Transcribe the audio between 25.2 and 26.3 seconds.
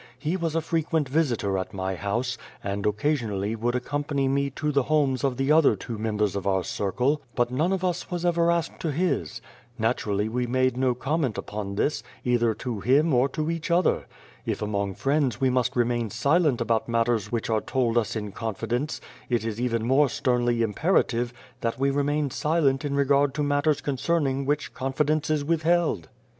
is withheld.